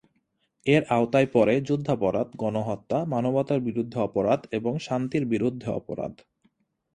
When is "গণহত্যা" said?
2.35-2.97